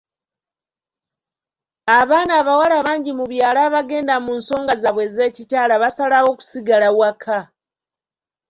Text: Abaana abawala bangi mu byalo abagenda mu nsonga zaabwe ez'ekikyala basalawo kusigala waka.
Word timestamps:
Abaana 1.99 2.31
abawala 2.41 2.77
bangi 2.85 3.11
mu 3.17 3.25
byalo 3.31 3.59
abagenda 3.67 4.13
mu 4.25 4.31
nsonga 4.39 4.73
zaabwe 4.81 5.03
ez'ekikyala 5.07 5.73
basalawo 5.83 6.29
kusigala 6.37 6.87
waka. 6.99 7.39